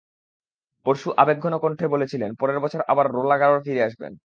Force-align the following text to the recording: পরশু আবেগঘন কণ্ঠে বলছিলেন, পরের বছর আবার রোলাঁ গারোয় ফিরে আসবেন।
পরশু 0.85 1.09
আবেগঘন 1.17 1.53
কণ্ঠে 1.57 1.85
বলছিলেন, 1.87 2.31
পরের 2.35 2.59
বছর 2.59 2.81
আবার 2.87 3.05
রোলাঁ 3.15 3.37
গারোয় 3.41 3.63
ফিরে 3.65 3.81
আসবেন। 3.83 4.13